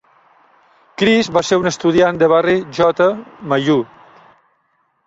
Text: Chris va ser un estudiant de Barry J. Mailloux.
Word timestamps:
Chris 1.01 1.29
va 1.35 1.43
ser 1.49 1.59
un 1.65 1.71
estudiant 1.73 2.23
de 2.25 2.31
Barry 2.35 2.59
J. 2.81 3.11
Mailloux. 3.53 3.87